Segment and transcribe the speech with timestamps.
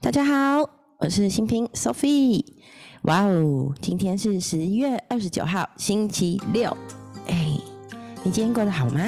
[0.00, 2.44] 大家好，我是新平 Sophie。
[3.02, 6.76] 哇哦，今天是十一月二十九号，星期六。
[7.28, 7.58] 哎，
[8.22, 9.00] 你今天过得好吗？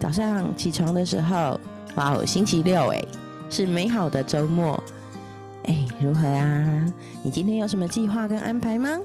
[0.00, 1.58] 早上起床的时候，
[1.96, 3.04] 哇哦，星期六哎，
[3.50, 4.82] 是美好的周末。
[5.64, 6.92] 哎，如何啊？
[7.22, 8.98] 你今天有什么计划跟安排吗？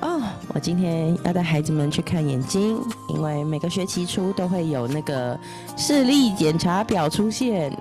[0.00, 0.22] 哦，
[0.54, 5.38] 我今天要带孩子们去看眼睛，因为每个学期初都会有那个
[5.76, 7.76] 视力检查表出现。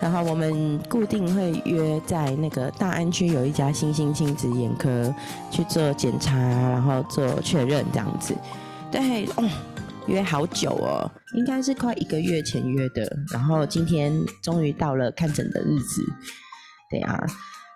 [0.00, 5.14] 然后我们固定会约在那个大安区有一家新兴亲子眼科
[5.50, 8.34] 去做检查，然后做确认这样子。
[8.90, 9.48] 对，哦，
[10.06, 13.10] 约好久哦，应该是快一个月前约的。
[13.32, 16.02] 然后今天终于到了看诊的日子。
[16.90, 17.18] 对啊，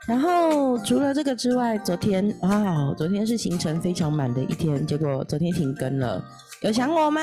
[0.06, 6.22] 然后除了这个之外，昨天哇，昨天是行程非常满的一天，结果昨天停更了。
[6.62, 7.20] 有想我吗？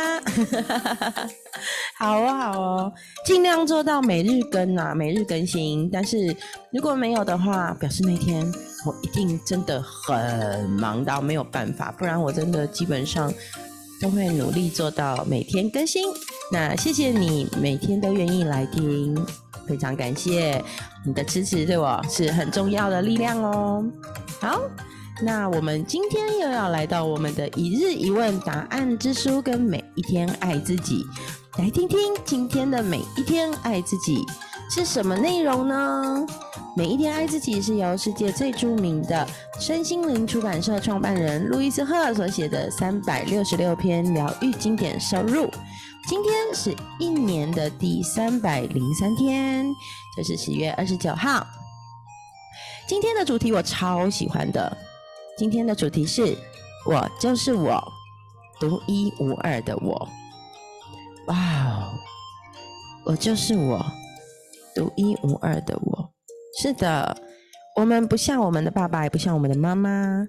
[1.99, 2.94] 好哦，好哦，
[3.25, 5.89] 尽量做到每日更啊，每日更新。
[5.91, 6.34] 但是
[6.71, 8.50] 如果没有的话，表示那天
[8.86, 13.33] 我一定真的很忙到没有办法，不然我真的基本上
[14.02, 16.05] 都会努力做到每天更新。
[16.52, 19.16] 那谢谢你每天都愿意来听，
[19.67, 20.64] 非常感谢
[21.05, 23.83] 你的支持，对我是很重要的力量哦。
[24.39, 24.61] 好。
[25.21, 31.05] 那我们今天又要来到我们的一日一问答案之书，跟每一天爱自己，
[31.58, 34.25] 来听听今天的每一天爱自己
[34.69, 36.25] 是什么内容呢？
[36.75, 39.25] 每一天爱自己是由世界最著名的
[39.58, 45.49] 身心灵出版社创办人路易斯赫所写的三百六十六篇疗愈经典收入。
[46.09, 49.66] 今天是一年的第三百零三天，
[50.17, 51.47] 就是十月二十九号。
[52.86, 54.77] 今天的主题我超喜欢的。
[55.38, 56.33] 今天的主题是
[56.88, 57.83] “我就是我，
[58.58, 60.08] 独一无二的我”。
[61.27, 61.94] 哇哦，
[63.05, 63.86] 我就是我，
[64.73, 66.09] 独一无二的我。
[66.58, 67.17] 是的，
[67.75, 70.25] 我们不像我们的爸爸，也不像我们的妈妈。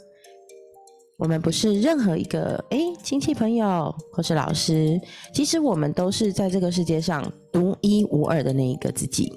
[1.19, 5.01] 我们不是任何一个哎亲戚朋友或是老师，
[5.33, 9.33] 其实我们都是在这个世界上独一无二的那一个自己。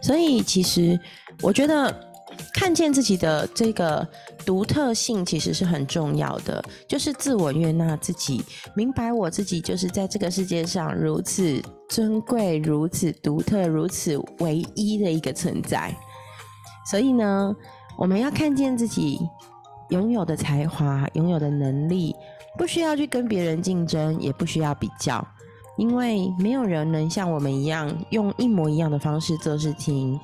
[0.00, 0.96] 所以，其实
[1.42, 2.14] 我觉得。
[2.56, 4.04] 看见自己的这个
[4.46, 6.64] 独特性，其实是很重要的。
[6.88, 8.42] 就是自我悦纳自己，
[8.74, 15.94] 明白我自己就是在这个世界上如此尊贵、如此独特、如此唯一的一个存在。
[16.90, 17.54] 所以呢，
[17.98, 19.20] 我们要看见自己
[19.90, 22.16] 拥有的才华、拥有的能力，
[22.56, 25.22] 不需要去跟别人竞争，也不需要比较，
[25.76, 30.18] 因为没有人能像我们一样用一模一样的方式做事情。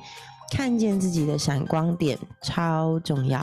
[0.51, 3.39] 看见自己的闪光点超重要。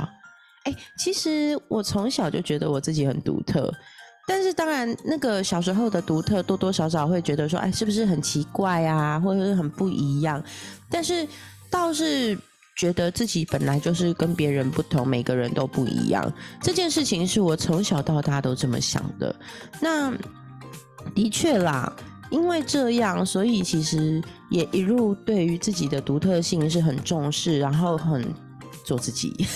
[0.65, 3.73] 哎，其实我从小就觉得我自己很独特，
[4.29, 10.43] 但是当然，那个小时候的独特多多少少会觉得说，哎，是不是很奇怪啊，或者是很不一样？
[10.91, 11.27] 但是
[11.71, 12.39] 倒是
[12.77, 16.31] 觉得自己本来就是跟别人不同，每个人都不一样。
[16.63, 19.35] 这件事情是我从小到大都这么想的。
[19.81, 20.13] 那
[21.15, 21.91] 的确啦。
[22.31, 28.33] 因为这样，所以其实也一路对于自己的独特性是很重视，然后很
[28.85, 29.47] 做自己。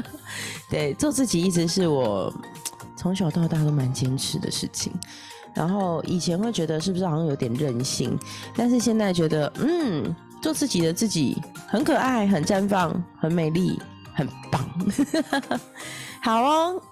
[0.68, 2.32] 对，做自己一直是我
[2.96, 4.92] 从小到大都蛮坚持的事情。
[5.54, 8.18] 然后以前会觉得是不是好像有点任性，
[8.56, 11.36] 但是现在觉得，嗯，做自己的自己
[11.66, 13.78] 很可爱、很绽放、很美丽、
[14.14, 14.66] 很棒。
[16.22, 16.82] 好哦，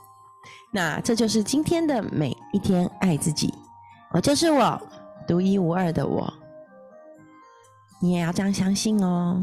[0.71, 3.53] 那这就是今天的每一天爱自己，
[4.13, 4.81] 我就是我。
[5.31, 6.35] 独一无二的我，
[8.03, 9.41] 你也要这样相信哦，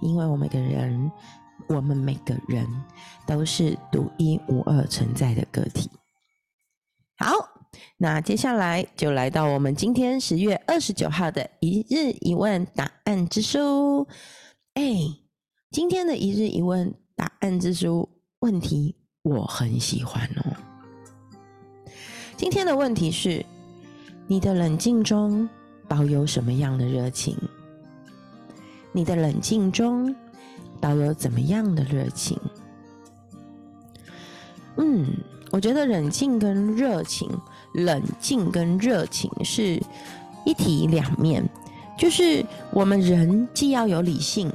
[0.00, 1.12] 因为我们每个人，
[1.68, 2.66] 我们每个人
[3.26, 5.90] 都是独一无二存在的个体。
[7.18, 7.28] 好，
[7.98, 14.08] 那接下来就来到我们今天十月二十九号的一日一问答案之书。
[14.72, 14.82] 哎，
[15.70, 18.08] 今天的一日一问答案之书
[18.38, 20.56] 问题我很喜欢哦。
[22.38, 23.44] 今天的问题是。
[24.28, 25.48] 你的冷静中
[25.86, 27.36] 保有什么样的热情？
[28.90, 30.14] 你的冷静中
[30.80, 32.36] 保有怎么样的热情？
[34.78, 35.06] 嗯，
[35.52, 37.30] 我觉得冷静跟热情，
[37.74, 39.80] 冷静跟热情是
[40.44, 41.48] 一体两面，
[41.96, 44.52] 就是我们人既要有理性，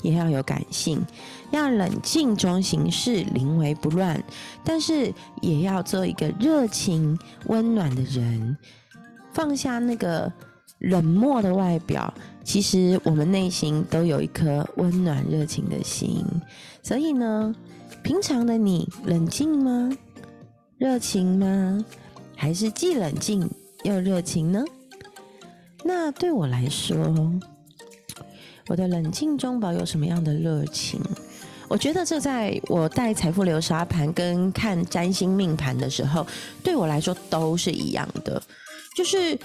[0.00, 1.04] 也要有感性，
[1.50, 4.24] 要冷静中行事，临危不乱，
[4.64, 5.12] 但是
[5.42, 8.56] 也要做一个热情温暖的人。
[9.32, 10.32] 放下那个
[10.78, 12.12] 冷漠的外表，
[12.44, 16.24] 其实我们内心都有一颗温暖热情的心。
[16.82, 17.54] 所以呢，
[18.02, 19.90] 平常的你冷静吗？
[20.78, 21.84] 热情吗？
[22.34, 23.48] 还是既冷静
[23.84, 24.64] 又热情呢？
[25.84, 26.96] 那对我来说，
[28.68, 31.00] 我的冷静中保有什么样的热情？
[31.68, 36.26] 我觉得这在我带财富流沙盘跟看占星命盘的时候，
[36.62, 38.42] 对我来说都是一样的。
[38.94, 39.38] 就是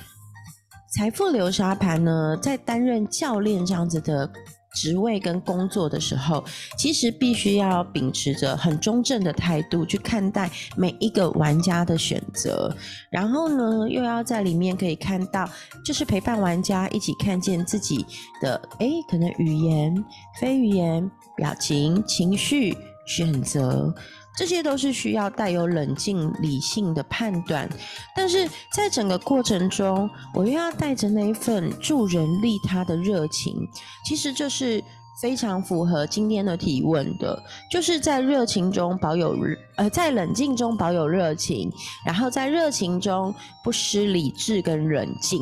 [0.96, 4.30] 财富流沙盘呢，在担任教练这样子的。
[4.76, 6.44] 职位跟工作的时候，
[6.78, 12.72] 其实必须要秉持着很中正的态度去看待每一个玩家的选择，
[13.10, 15.50] 然后呢，又要在里面可以看到，
[15.84, 18.06] 就是陪伴玩家一起看见自己
[18.40, 19.96] 的，诶，可能语言、
[20.40, 22.78] 非语言、表情、情绪、
[23.08, 23.92] 选择。
[24.38, 27.68] 这些都是需要带有冷静理性的判断，
[28.16, 33.68] 但是在整个过程中，我又要带着那一份助人利他的热情。
[34.06, 34.84] 其实这是
[35.20, 37.42] 非常符合今天的提问的，
[37.72, 39.36] 就是在热情中保有
[39.76, 41.72] 呃，在冷静中保有热情，
[42.06, 45.42] 然后在热情中不失理智跟冷静。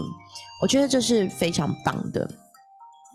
[0.62, 2.25] 我觉得这是非常棒的。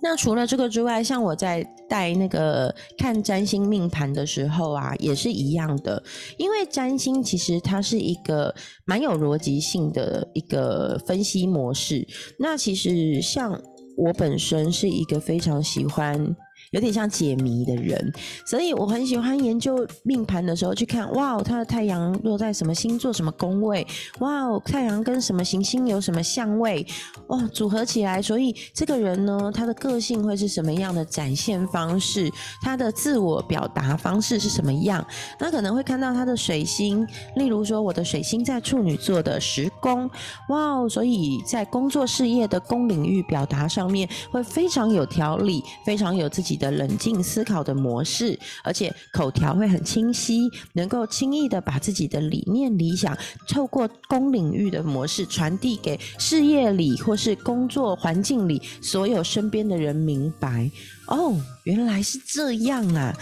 [0.03, 6.03] 那除了这个之外，像我在带那个看占星命盘的时候啊，也是一样的。
[6.37, 8.55] 因为占星其实它是一个
[8.85, 12.07] 蛮有逻辑性的一个分析模式。
[12.39, 13.61] 那其实像
[13.97, 16.37] 我本身是一个非常喜欢。
[16.71, 18.13] 有点像解谜的人，
[18.47, 23.85] 所以我很喜欢研究命盘的时候去看，哇，他的太阳落在什么星座、什么宫位，
[24.21, 26.87] 哇，太阳跟什么行星有什么相位，
[27.27, 32.31] 哇，组合起来，所以这个人呢，他的个性会是什么样的展现方式，
[32.63, 35.05] 他的自我表达方式是什么样？
[35.41, 40.09] 那可能会看到他的水星，例如说我的水星在处女座的时宫，
[40.51, 46.60] 哇，所以在工作事业的宫领域表达上面会非常有条理，非常有自己。
[46.61, 53.17] 的冷静思考的模式，而且口条会很清晰，能够轻易的把自己的理念、理想，
[53.49, 60.71] 透过公领域的模式传递给事业里或是工作环境里所有身边的人明白。
[61.07, 61.35] 哦，
[61.65, 63.13] 原来是这样啊！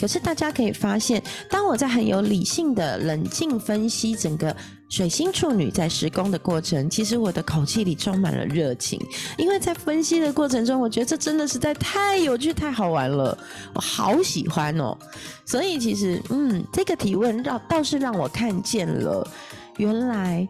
[0.00, 4.56] 可是大家可以发现，当我在很有理性的冷静分析整个。
[4.88, 9.00] 水星处女在施工的过程，其实我的口气里充满了热情，
[9.36, 13.36] 因为在分析的过程中，我觉得这真的实在太有趣、太好玩了，
[13.74, 14.96] 我好喜欢哦。
[15.44, 19.28] 所以其实，嗯，这个提问让倒是让我看见了，
[19.76, 20.46] 原来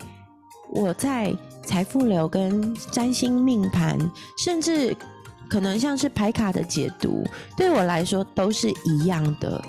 [0.71, 1.35] 我在
[1.65, 3.99] 财富流跟占星命盘，
[4.39, 4.95] 甚至
[5.49, 7.25] 可能像是牌卡的解读，
[7.57, 9.65] 对我来说都是一样的。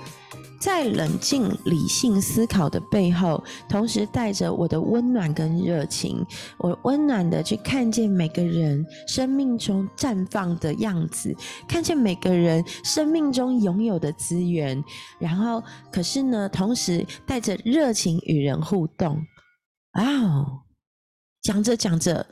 [0.59, 6.25] 在冷静理性思考的背后，同时带着我的温暖跟热情，
[6.57, 11.35] 我温暖的去看见每个人生命中绽放的样子，
[11.67, 14.83] 看见每个人生命中拥有的资源，
[15.19, 19.21] 然后可是呢，同时带着热情与人互动。
[19.93, 20.63] 哦，
[21.43, 22.25] 讲着讲着，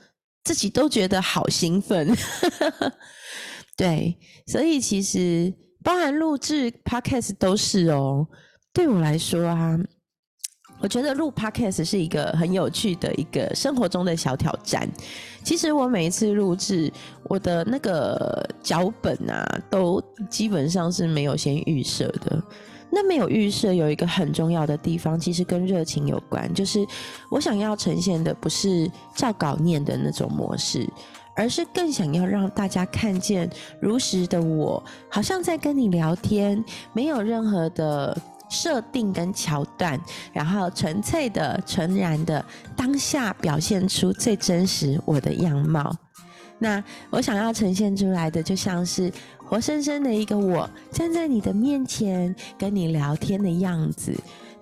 [0.43, 2.15] 自己都觉得好兴奋。
[3.77, 4.17] 对，
[4.47, 5.53] 所以其实。
[5.85, 8.27] 包含录制 podcast 都是哦，
[8.73, 9.77] 对我来说啊，
[10.79, 14.89] 我觉得录 podcast 是一个很有趣的一个生活中的小挑战。
[15.43, 16.91] 其实我每一次录制，
[17.25, 22.43] 我的那个脚本啊，都基本上是没有先预设的。
[22.91, 26.83] 那没有预设有一个很重要的地方，其实跟热情有关，就是
[27.29, 30.89] 我想要呈现的不是照稿念的那种模式。
[31.35, 33.49] 而是更想要让大家看见
[33.79, 38.17] 如实的我，好像在跟你聊天，没有任何的
[38.49, 39.99] 设定跟桥段，
[40.31, 42.43] 然后纯粹的、纯然的
[42.75, 45.95] 当下表现出最真实我的样貌。
[46.57, 54.15] 那我想要呈现出来的，就像是活生生的一个我站在你的面前跟你聊天的样子。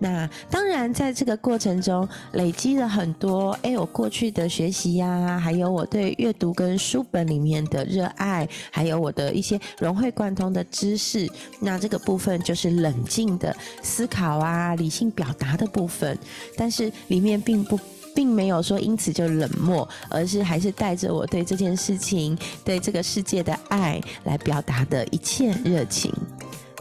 [0.03, 11.25] 那当然，在这个过程中累积了很多，哎，我过去的学习呀，还有我对阅读跟书本里面的热爱，还有我的一些融会贯通的知识。
[11.61, 16.19] 那这个部分就是冷静的思考啊，理性表达的部分。
[16.57, 17.79] 但是里面并不，
[18.13, 26.13] 并没有说因此就冷漠，而是还是带着我对这件事情、对这个世界的爱来表达的一切热情。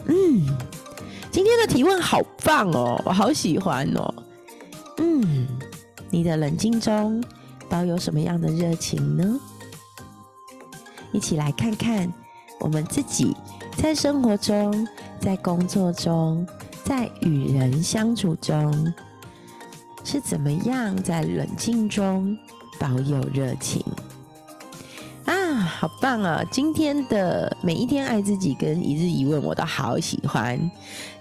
[0.07, 0.45] 嗯。
[1.33, 4.13] 今天的提问好棒哦，我好喜欢哦。
[4.97, 5.47] 嗯，
[6.11, 7.23] 你的冷静中
[7.67, 9.39] 保有什么样的热情呢？
[11.11, 12.13] 一起来看看
[12.59, 13.35] 我们自己
[13.75, 14.87] 在生活中、
[15.19, 16.47] 在工作中、
[16.83, 18.93] 在与人相处中
[20.03, 22.37] 是怎么样在冷静中
[22.79, 23.83] 保有热情。
[25.83, 26.41] 好棒啊！
[26.49, 30.57] 今天的每一天爱自己跟一日一问，我都好喜欢，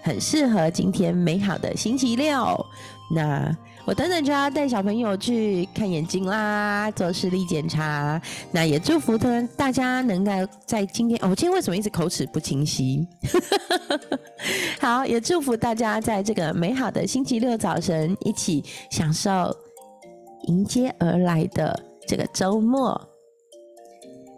[0.03, 2.65] 很适合今天美好的星期六。
[3.13, 3.53] 那
[3.85, 8.23] 我等等就要带小朋友去看眼睛啦，做视力检查。
[8.53, 10.31] 那也祝福他大家能够
[10.65, 13.05] 在今天，哦，我今天为什么一直口齿不清晰？
[14.81, 19.53] 好，也祝福大家在这个美好的星期六早晨，一起享受
[20.43, 21.77] 迎接而来的
[22.07, 23.09] 这个周末。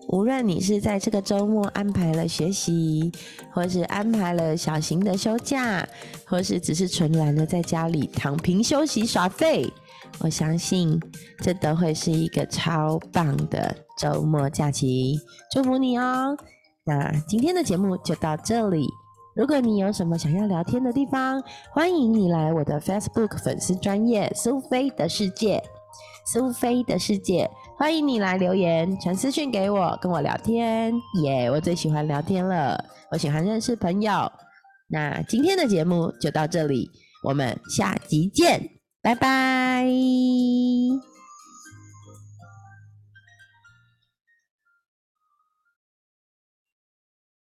[0.09, 3.11] 无论你是在这个周末安排了学习，
[3.53, 5.87] 或是安排了小型的休假，
[6.27, 9.73] 或是只是纯然的在家里躺平休息耍废，
[10.21, 11.01] 我相信
[11.39, 15.19] 这都会是一个超棒的周末假期。
[15.51, 16.37] 祝福你哦！
[16.85, 18.87] 那今天的节目就到这里。
[19.35, 21.43] 如果你有什么想要聊天的地方，
[21.73, 25.61] 欢迎你来我的 Facebook 粉丝专业苏菲的世界，
[26.25, 27.51] 苏菲的世界。
[27.77, 31.51] 欢迎你来留言、传私讯给我，跟我聊天耶！
[31.51, 34.31] 我最喜欢聊天了，我喜欢认识朋友。
[34.89, 36.89] 那今天的节目就到这里，
[37.25, 38.71] 我们下集见，
[39.03, 39.89] 拜拜。